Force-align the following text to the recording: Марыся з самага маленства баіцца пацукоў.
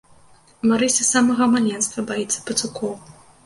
Марыся 0.71 0.97
з 1.01 1.05
самага 1.11 1.49
маленства 1.55 2.07
баіцца 2.11 2.39
пацукоў. 2.51 2.93